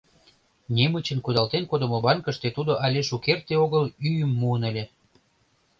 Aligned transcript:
Немычын 0.75 1.19
кудалтен 1.25 1.63
кодымо 1.71 1.97
банкыште 2.05 2.47
тудо 2.55 2.73
але 2.85 2.99
шукерте 3.09 3.53
огыл 3.65 3.83
ӱйым 4.07 4.31
муын 4.39 4.63
ыле. 4.69 4.83